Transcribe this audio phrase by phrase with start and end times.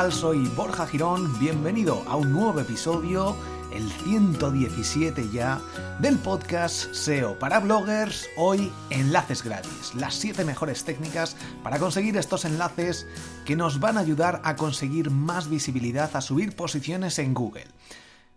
[0.00, 0.12] tal?
[0.12, 3.36] Soy Borja Girón, bienvenido a un nuevo episodio,
[3.70, 5.60] el 117 ya,
[5.98, 12.46] del podcast SEO para bloggers, hoy enlaces gratis, las 7 mejores técnicas para conseguir estos
[12.46, 13.06] enlaces
[13.44, 17.66] que nos van a ayudar a conseguir más visibilidad, a subir posiciones en Google.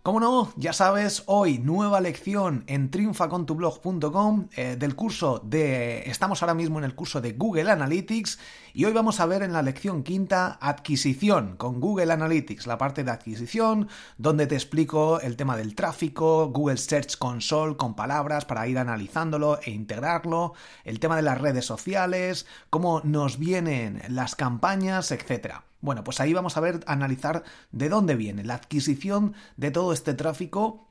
[0.04, 6.02] Como no, ya sabes, hoy nueva lección en triunfacontublog.com eh, del curso de...
[6.02, 8.38] Estamos ahora mismo en el curso de Google Analytics
[8.74, 13.02] y hoy vamos a ver en la lección quinta adquisición con Google Analytics, la parte
[13.02, 18.68] de adquisición, donde te explico el tema del tráfico, Google Search Console con palabras para
[18.68, 20.52] ir analizándolo e integrarlo,
[20.84, 25.64] el tema de las redes sociales, cómo nos vienen las campañas, etcétera.
[25.84, 30.14] Bueno, pues ahí vamos a ver, analizar de dónde viene la adquisición de todo este
[30.14, 30.88] tráfico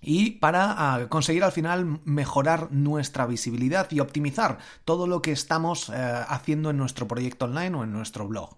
[0.00, 5.90] y para uh, conseguir al final mejorar nuestra visibilidad y optimizar todo lo que estamos
[5.90, 5.92] uh,
[6.28, 8.56] haciendo en nuestro proyecto online o en nuestro blog.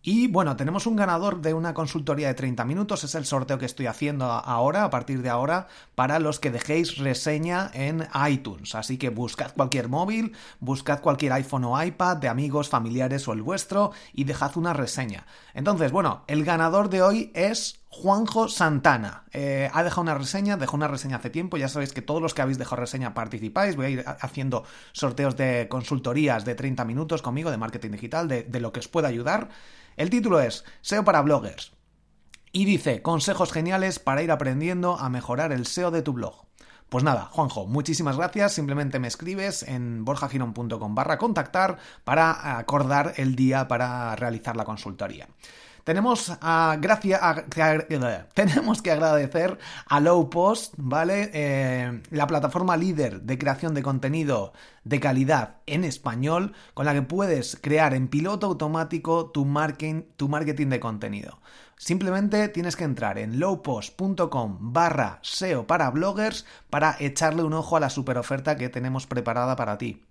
[0.00, 3.66] Y bueno, tenemos un ganador de una consultoría de 30 minutos, es el sorteo que
[3.66, 8.76] estoy haciendo ahora, a partir de ahora, para los que dejéis reseña en iTunes.
[8.76, 13.42] Así que buscad cualquier móvil, buscad cualquier iPhone o iPad de amigos, familiares o el
[13.42, 15.26] vuestro y dejad una reseña.
[15.52, 19.24] Entonces, bueno, el ganador de hoy es Juanjo Santana.
[19.32, 22.34] Eh, ha dejado una reseña, dejó una reseña hace tiempo, ya sabéis que todos los
[22.34, 27.22] que habéis dejado reseña participáis, voy a ir haciendo sorteos de consultorías de 30 minutos
[27.22, 29.48] conmigo de marketing digital, de, lo que os pueda ayudar.
[29.96, 31.72] El título es SEO para bloggers.
[32.52, 36.46] Y dice, consejos geniales para ir aprendiendo a mejorar el SEO de tu blog.
[36.88, 38.52] Pues nada, Juanjo, muchísimas gracias.
[38.52, 45.28] Simplemente me escribes en borjagiron.com barra contactar para acordar el día para realizar la consultoría.
[45.88, 47.44] Tenemos, a, a,
[48.34, 51.30] tenemos que agradecer a Lowpost, ¿vale?
[51.32, 54.52] Eh, la plataforma líder de creación de contenido
[54.84, 60.28] de calidad en español, con la que puedes crear en piloto automático tu marketing, tu
[60.28, 61.40] marketing de contenido.
[61.78, 67.80] Simplemente tienes que entrar en lowpost.com barra SEO para bloggers para echarle un ojo a
[67.80, 70.07] la super oferta que tenemos preparada para ti.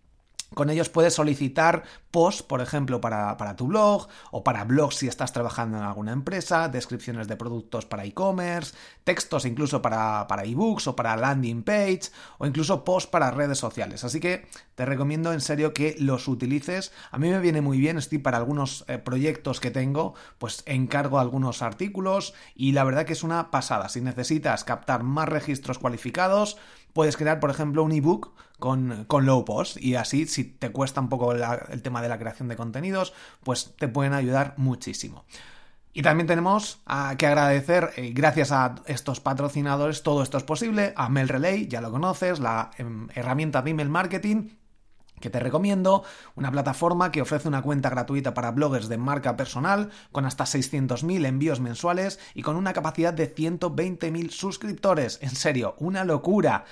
[0.54, 5.08] Con ellos puedes solicitar posts, por ejemplo, para, para, tu blog o para blogs si
[5.08, 10.88] estás trabajando en alguna empresa, descripciones de productos para e-commerce, textos incluso para, para ebooks
[10.88, 14.04] o para landing page o incluso posts para redes sociales.
[14.04, 14.48] Así que
[14.78, 16.92] te recomiendo en serio que los utilices.
[17.10, 21.18] A mí me viene muy bien, estoy para algunos eh, proyectos que tengo, pues encargo
[21.18, 23.90] algunos artículos y la verdad que es una pasada.
[23.90, 26.58] Si necesitas captar más registros cualificados,
[26.94, 31.02] puedes crear, por ejemplo, un ebook con, con low post y así si te cuesta
[31.02, 33.14] un poco el tema de la creación de contenidos,
[33.44, 35.26] pues te pueden ayudar muchísimo.
[35.92, 36.84] Y también tenemos
[37.18, 41.90] que agradecer, eh, gracias a estos patrocinadores, todo esto es posible, a MailRelay, ya lo
[41.90, 44.50] conoces, la eh, herramienta de email marketing,
[45.20, 46.04] que te recomiendo,
[46.36, 51.26] una plataforma que ofrece una cuenta gratuita para bloggers de marca personal con hasta 600.000
[51.26, 55.20] envíos mensuales y con una capacidad de 120.000 suscriptores.
[55.22, 56.66] En serio, una locura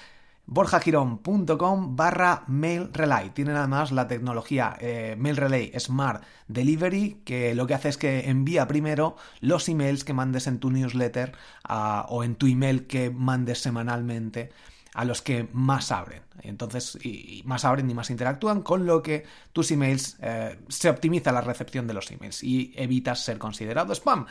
[0.48, 3.32] borjagirón.com barra mail relay.
[3.32, 8.30] Tienen además la tecnología eh, mail relay Smart Delivery que lo que hace es que
[8.30, 11.34] envía primero los emails que mandes en tu newsletter
[11.68, 14.52] uh, o en tu email que mandes semanalmente
[14.96, 16.24] a los que más abren.
[16.42, 20.90] Entonces, y, y más abren y más interactúan, con lo que tus emails eh, se
[20.90, 24.26] optimiza la recepción de los emails y evitas ser considerado spam.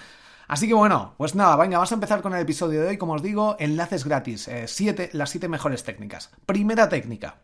[0.49, 2.99] Así que bueno, pues nada, venga, vamos a empezar con el episodio de hoy.
[2.99, 6.31] Como os digo, enlaces gratis, eh, siete, las siete mejores técnicas.
[6.47, 7.39] Primera técnica,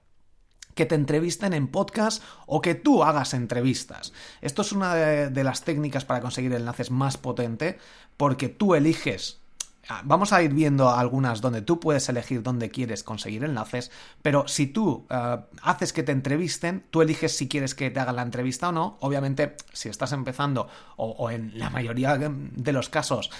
[0.74, 4.12] que te entrevisten en podcast o que tú hagas entrevistas.
[4.40, 7.78] Esto es una de, de, las técnicas para conseguir enlaces más potente
[8.16, 9.39] porque tú eliges
[10.04, 13.90] Vamos a ir viendo algunas donde tú puedes elegir dónde quieres conseguir enlaces,
[14.22, 18.16] pero si tú uh, haces que te entrevisten, tú eliges si quieres que te hagan
[18.16, 18.98] la entrevista o no.
[19.00, 23.30] Obviamente, si estás empezando o en la mayoría de los casos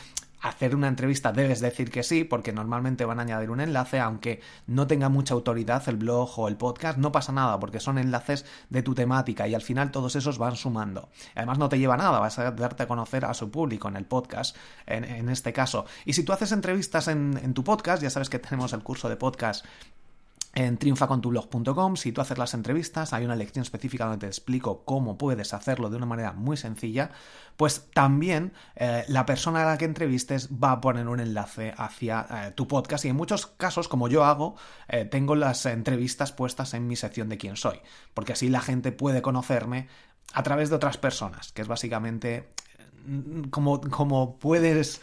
[0.41, 4.41] hacer una entrevista debes decir que sí, porque normalmente van a añadir un enlace, aunque
[4.67, 8.45] no tenga mucha autoridad el blog o el podcast, no pasa nada, porque son enlaces
[8.69, 11.09] de tu temática y al final todos esos van sumando.
[11.35, 14.05] Además no te lleva nada, vas a darte a conocer a su público en el
[14.05, 14.57] podcast,
[14.87, 15.85] en, este caso.
[16.05, 19.09] Y si tú haces entrevistas en, en tu podcast, ya sabes que tenemos el curso
[19.09, 19.65] de podcast
[20.52, 25.17] en triunfacontublog.com, si tú haces las entrevistas, hay una lección específica donde te explico cómo
[25.17, 27.11] puedes hacerlo de una manera muy sencilla,
[27.56, 32.26] pues también eh, la persona a la que entrevistes va a poner un enlace hacia
[32.31, 34.56] eh, tu podcast y en muchos casos, como yo hago,
[34.88, 37.81] eh, tengo las entrevistas puestas en mi sección de quién soy,
[38.12, 39.88] porque así la gente puede conocerme
[40.32, 42.49] a través de otras personas, que es básicamente
[43.50, 45.00] como, como puedes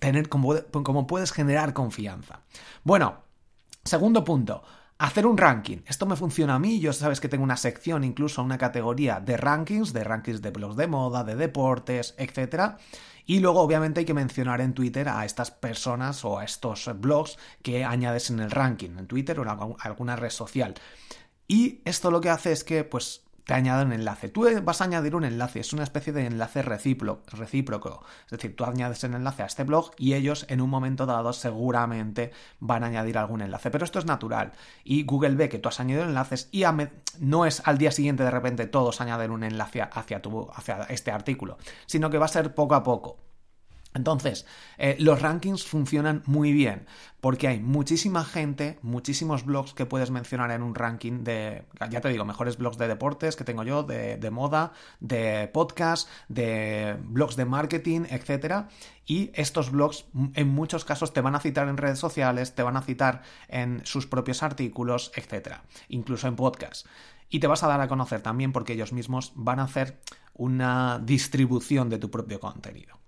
[0.00, 2.40] tener, como, como puedes generar confianza.
[2.82, 3.29] Bueno,
[3.84, 4.62] Segundo punto,
[4.98, 5.78] hacer un ranking.
[5.86, 9.38] Esto me funciona a mí, yo sabes que tengo una sección, incluso una categoría de
[9.38, 12.74] rankings, de rankings de blogs de moda, de deportes, etc.
[13.24, 17.38] Y luego obviamente hay que mencionar en Twitter a estas personas o a estos blogs
[17.62, 20.74] que añades en el ranking, en Twitter o en alguna red social.
[21.48, 24.28] Y esto lo que hace es que, pues, te añado un enlace.
[24.28, 28.04] Tú vas a añadir un enlace, es una especie de enlace recíproco.
[28.24, 31.32] Es decir, tú añades el enlace a este blog y ellos en un momento dado
[31.32, 32.30] seguramente
[32.60, 33.72] van a añadir algún enlace.
[33.72, 34.52] Pero esto es natural
[34.84, 36.62] y Google ve que tú has añadido enlaces y
[37.18, 41.10] no es al día siguiente de repente todos añaden un enlace hacia, tu, hacia este
[41.10, 43.29] artículo, sino que va a ser poco a poco.
[43.92, 44.46] Entonces,
[44.78, 46.86] eh, los rankings funcionan muy bien
[47.20, 52.08] porque hay muchísima gente, muchísimos blogs que puedes mencionar en un ranking de, ya te
[52.08, 57.34] digo, mejores blogs de deportes que tengo yo, de, de moda, de podcast, de blogs
[57.34, 58.66] de marketing, etc.
[59.06, 62.76] Y estos blogs en muchos casos te van a citar en redes sociales, te van
[62.76, 65.56] a citar en sus propios artículos, etc.
[65.88, 66.86] Incluso en podcast.
[67.28, 70.00] Y te vas a dar a conocer también porque ellos mismos van a hacer
[70.32, 73.00] una distribución de tu propio contenido.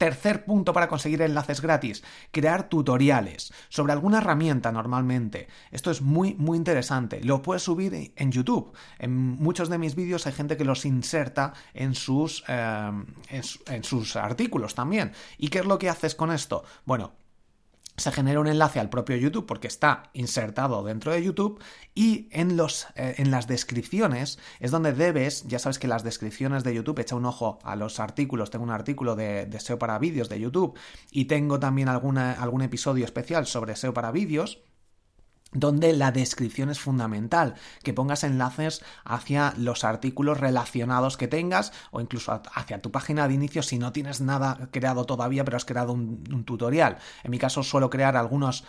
[0.00, 5.46] Tercer punto para conseguir enlaces gratis, crear tutoriales sobre alguna herramienta normalmente.
[5.72, 7.22] Esto es muy muy interesante.
[7.22, 8.72] Lo puedes subir en YouTube.
[8.98, 12.90] En muchos de mis vídeos hay gente que los inserta en sus, eh,
[13.66, 15.12] en sus artículos también.
[15.36, 16.64] ¿Y qué es lo que haces con esto?
[16.86, 17.12] Bueno,
[18.00, 21.62] se genera un enlace al propio YouTube porque está insertado dentro de YouTube
[21.94, 26.64] y en, los, eh, en las descripciones es donde debes, ya sabes que las descripciones
[26.64, 30.28] de YouTube, echa un ojo a los artículos, tengo un artículo de, SEO para vídeos
[30.28, 30.78] de YouTube
[31.10, 34.62] y tengo también alguna, algún episodio especial sobre SEO para vídeos
[35.52, 42.00] donde la descripción es fundamental, que pongas enlaces hacia los artículos relacionados que tengas o
[42.00, 45.92] incluso hacia tu página de inicio si no tienes nada creado todavía pero has creado
[45.92, 46.98] un, tutorial.
[47.24, 48.64] En mi caso suelo crear algunos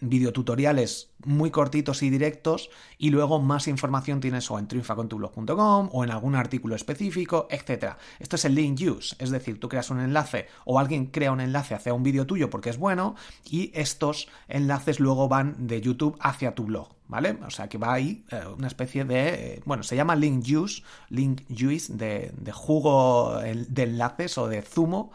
[0.00, 6.10] videotutoriales muy cortitos y directos y luego más información tienes o en triunfacontublog.com o en
[6.10, 7.94] algún artículo específico, etc.
[8.18, 11.40] Esto es el link use, es decir, tú creas un enlace o alguien crea un
[11.40, 16.16] enlace hacia un vídeo tuyo porque es bueno y estos enlaces luego van de YouTube
[16.20, 16.88] hacia tu blog.
[17.08, 17.38] ¿Vale?
[17.44, 19.54] O sea que va ahí eh, una especie de.
[19.54, 25.10] Eh, bueno, se llama link use, link use de, jugo de enlaces o de zumo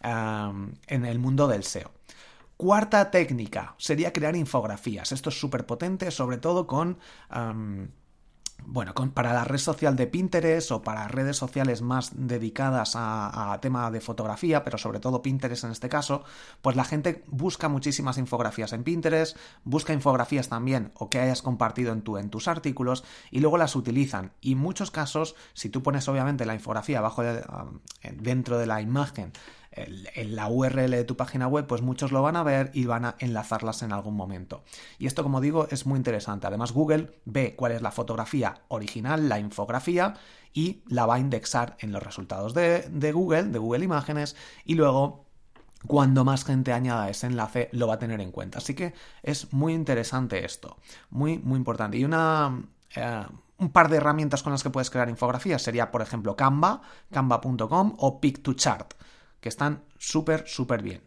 [0.00, 1.90] en el mundo del SEO.
[2.60, 5.12] Cuarta técnica sería crear infografías.
[5.12, 6.98] Esto es súper potente, sobre todo con...
[8.66, 13.90] bueno, para la red social de Pinterest o para redes sociales más dedicadas a, tema
[13.90, 16.22] de fotografía, pero sobre todo Pinterest en este caso,
[16.60, 21.94] pues la gente busca muchísimas infografías en Pinterest, busca infografías también o que hayas compartido
[21.94, 24.32] en, en tus artículos y luego las utilizan.
[24.42, 27.22] Y en muchos casos, si tú pones obviamente la infografía abajo
[28.02, 29.32] dentro de la imagen
[29.72, 33.04] en la URL de tu página web, pues muchos lo van a ver y van
[33.04, 34.64] a enlazarlas en algún momento.
[34.98, 36.46] Y esto, como digo, es muy interesante.
[36.46, 40.14] Además, Google ve cuál es la fotografía original, la infografía,
[40.52, 44.34] y la va a indexar en los resultados de, Google, de Google Imágenes,
[44.64, 45.26] y luego
[45.86, 48.58] cuando más gente añada ese enlace lo va a tener en cuenta.
[48.58, 50.76] Así que es muy interesante esto,
[51.10, 51.96] muy, muy importante.
[51.96, 52.62] Y una...
[52.96, 53.24] Eh,
[53.58, 57.94] un par de herramientas con las que puedes crear infografías sería, por ejemplo, Canva, canva.com
[57.98, 58.86] o Pick2Chart
[59.40, 61.02] que están súper, súper bien.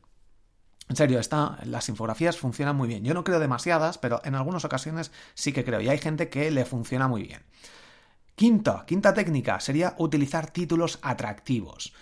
[0.90, 1.20] En serio,
[1.64, 3.04] las infografías funcionan muy bien.
[3.04, 5.80] Yo no creo demasiadas, pero en algunas ocasiones sí que creo.
[5.82, 7.42] Y hay gente que le funciona muy bien.
[8.36, 11.94] Quinta, quinta técnica sería utilizar títulos atractivos.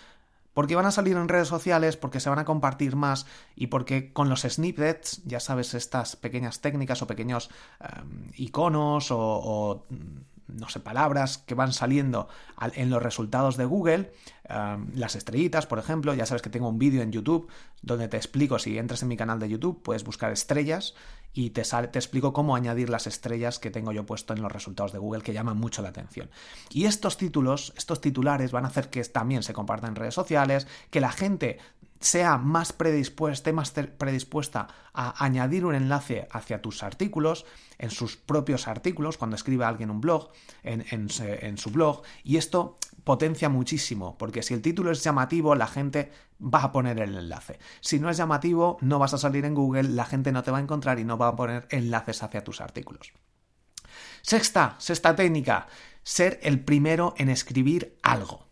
[0.54, 4.12] Porque van a salir en redes sociales, porque se van a compartir más y porque
[4.12, 9.86] con los snippets, ya sabes, estas pequeñas técnicas o pequeños em, iconos o
[10.54, 12.28] no sé, palabras que van saliendo
[12.76, 14.12] en los resultados de Google,
[14.96, 17.50] las estrellitas, por ejemplo, ya sabes que tengo un vídeo en YouTube
[17.82, 20.94] donde te explico, si entras en mi canal de YouTube, puedes buscar estrellas
[21.34, 24.92] y te, te explico cómo añadir las estrellas que tengo yo puesto en los resultados
[24.92, 26.30] de Google que llaman mucho la atención.
[26.70, 30.68] Y estos títulos, estos titulares van a hacer que también se compartan en redes sociales,
[30.90, 31.60] que la gente
[32.02, 37.46] sea más predispuesta, más predispuesta a añadir un enlace hacia tus artículos,
[37.78, 40.30] en sus propios artículos, cuando escribe alguien un blog,
[40.64, 46.12] en, su blog, y esto potencia muchísimo, porque si el título es llamativo, la gente
[46.42, 47.60] va a poner el enlace.
[47.80, 50.58] Si no es llamativo, no vas a salir en Google, la gente no te va
[50.58, 53.14] a encontrar y no va a poner enlaces hacia tus artículos.
[54.22, 55.68] Sexta, sexta técnica,
[56.04, 58.51] ser el primero en escribir algo.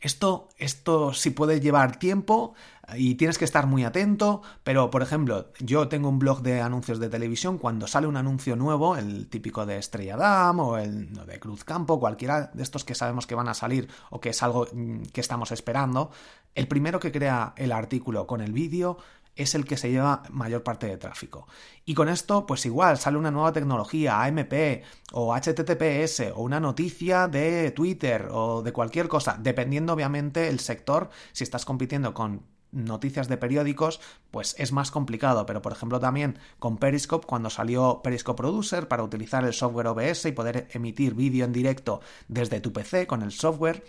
[0.00, 2.54] Esto, esto sí puede llevar tiempo
[2.96, 7.00] y tienes que estar muy atento, pero por ejemplo, yo tengo un blog de anuncios
[7.00, 11.40] de televisión, cuando sale un anuncio nuevo, el típico de Estrella Damm o el de
[11.40, 14.68] Cruz Campo, cualquiera de estos que sabemos que van a salir o que es algo
[14.72, 16.10] mm, que estamos esperando,
[16.54, 18.98] el primero que crea el artículo con el vídeo
[19.38, 21.46] es el que se lleva mayor parte de tráfico.
[21.84, 27.28] Y con esto, pues igual, sale una nueva tecnología, AMP o HTTPS o una noticia
[27.28, 32.42] de Twitter o de cualquier cosa, dependiendo obviamente el sector, si estás compitiendo con
[32.72, 38.02] noticias de periódicos, pues es más complicado, pero por ejemplo también con Periscope, cuando salió
[38.02, 42.72] Periscope Producer para utilizar el software OBS y poder emitir vídeo en directo desde tu
[42.72, 43.84] PC con el software,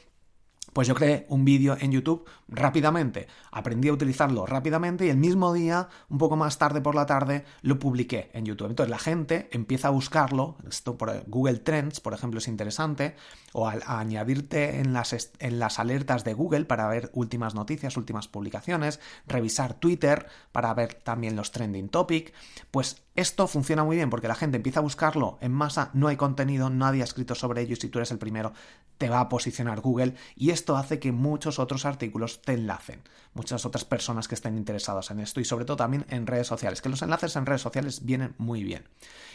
[0.80, 5.52] pues yo creé un vídeo en YouTube rápidamente, aprendí a utilizarlo rápidamente y el mismo
[5.52, 8.70] día, un poco más tarde por la tarde, lo publiqué en YouTube.
[8.70, 13.18] Entonces la gente empieza a buscarlo, esto por Google Trends, por ejemplo, es interesante,
[13.52, 18.30] o a, añadirte en las, en las alertas de Google para ver últimas noticias, últimas
[18.30, 22.34] publicaciones, revisar Twitter para ver también los trending topic,
[22.72, 26.16] pues esto funciona muy bien porque la gente empieza a buscarlo en masa, no hay
[26.16, 28.54] contenido, nadie ha escrito sobre ello y si tú eres el primero
[28.98, 30.16] te va a posicionar Google.
[30.36, 33.02] Y esto hace que muchos otros artículos te enlacen,
[33.34, 36.82] muchas otras personas que estén interesadas en esto y sobre todo también en redes sociales,
[36.82, 38.88] que los enlaces en redes sociales vienen muy bien.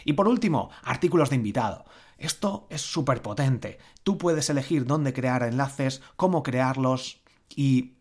[0.04, 1.84] Y por último, artículos de invitado.
[2.18, 3.78] Esto es súper potente.
[4.02, 7.94] Tú puedes elegir dónde crear enlaces, cómo crearlos y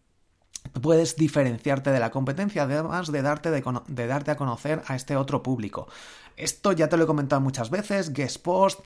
[0.82, 5.44] puedes diferenciarte de la competencia, además de darte, de, darte a conocer a este otro
[5.44, 5.88] público.
[6.36, 8.80] Esto ya te lo he comentado muchas veces, Guest Post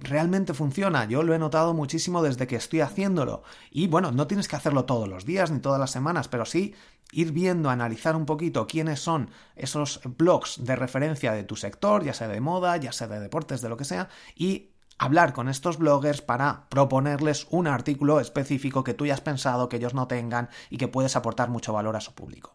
[0.00, 3.44] realmente funciona, yo lo he notado muchísimo desde que estoy haciéndolo.
[3.70, 6.74] Y bueno, no tienes que hacerlo todos los días ni todas las semanas, pero sí
[7.12, 12.12] ir viendo, analizar un poquito quiénes son esos blogs de referencia de tu sector, ya
[12.12, 15.78] sea de moda, ya sea de deportes, de lo que sea, y hablar con estos
[15.78, 20.78] bloggers para proponerles un artículo específico que tú hayas pensado, que ellos no tengan y
[20.78, 22.54] que puedes aportar mucho valor a su público.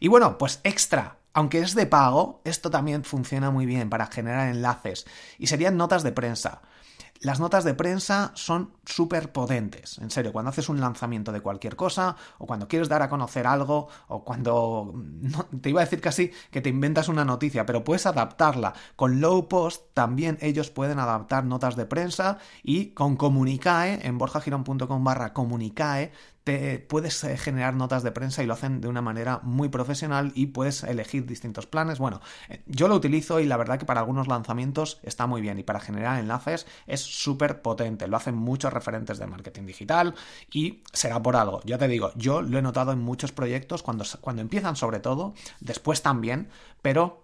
[0.00, 4.48] Y bueno, pues extra, aunque es de pago, esto también funciona muy bien para generar
[4.48, 5.06] enlaces
[5.38, 6.62] y serían notas de prensa.
[7.20, 9.98] Las notas de prensa son súper potentes.
[9.98, 13.46] En serio, cuando haces un lanzamiento de cualquier cosa, o cuando quieres dar a conocer
[13.46, 14.92] algo, o cuando.
[15.62, 18.74] te iba a decir casi que te inventas una noticia, pero puedes adaptarla.
[18.96, 25.04] Con Low Post también ellos pueden adaptar notas de prensa y con Comunicae, en borjagirón.com
[25.04, 26.12] barra Comunicae,
[26.44, 30.30] te puedes eh, generar notas de prensa y lo hacen de una manera muy profesional
[30.34, 31.98] y puedes elegir distintos planes.
[31.98, 32.20] Bueno,
[32.50, 35.62] eh, yo lo utilizo y la verdad que para algunos lanzamientos está muy bien y
[35.62, 38.06] para generar enlaces es súper potente.
[38.06, 40.14] Lo hacen muchos referentes de marketing digital
[40.52, 41.62] y será por algo.
[41.64, 45.34] Ya te digo, yo lo he notado en muchos proyectos cuando, cuando empiezan sobre todo,
[45.60, 46.48] después también,
[46.82, 47.23] pero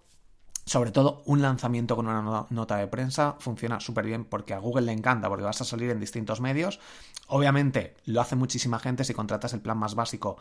[0.65, 4.85] sobre todo un lanzamiento con una nota de prensa funciona súper bien porque a Google
[4.85, 6.79] le encanta, porque vas a salir en distintos medios.
[7.27, 10.37] Obviamente lo hace muchísima gente, si contratas el plan más básico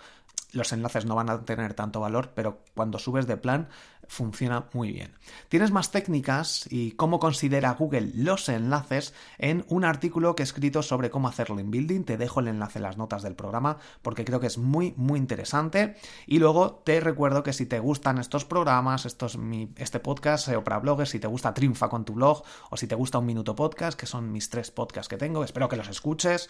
[0.52, 3.68] los enlaces no van a tener tanto valor, pero cuando subes de plan
[4.10, 5.12] funciona muy bien.
[5.48, 10.82] Tienes más técnicas y cómo considera Google los enlaces en un artículo que he escrito
[10.82, 12.02] sobre cómo hacer link building.
[12.02, 15.18] Te dejo el enlace en las notas del programa porque creo que es muy, muy
[15.20, 15.94] interesante.
[16.26, 19.38] Y luego te recuerdo que si te gustan estos programas, estos,
[19.76, 22.96] este podcast SEO para bloggers, si te gusta Triunfa con tu blog o si te
[22.96, 26.48] gusta Un Minuto Podcast, que son mis tres podcasts que tengo, espero que los escuches.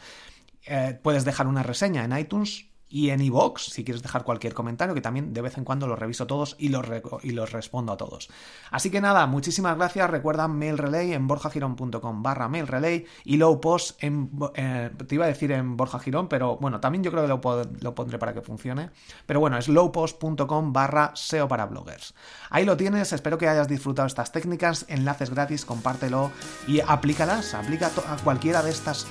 [0.65, 4.95] Eh, puedes dejar una reseña en iTunes y en iVoox, si quieres dejar cualquier comentario,
[4.95, 6.85] que también de vez en cuando los reviso todos y los,
[7.23, 8.29] y los respondo a todos.
[8.71, 10.11] Así que nada, muchísimas gracias.
[10.11, 14.31] Recuerda Mail Relay en borjagirón.com barra Mail Relay y low post en...
[14.55, 17.41] Eh, te iba a decir en Borja Girón, pero bueno, también yo creo que lo,
[17.81, 18.91] lo pondré para que funcione.
[19.27, 22.15] Pero bueno, es lowpost.com barra SEO para bloggers.
[22.51, 26.33] Ahí lo tienes, espero que hayas disfrutado estas técnicas, enlaces gratis, compártelo
[26.67, 29.07] y aplícalas, aplica a cualquiera de estas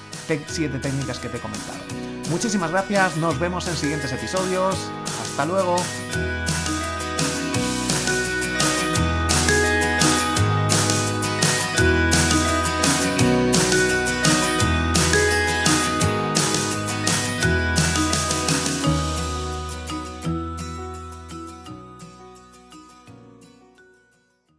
[0.48, 2.09] siete técnicas que te he comentado.
[2.30, 4.76] Muchísimas gracias, nos vemos en siguientes episodios.
[5.22, 5.78] Hasta luego.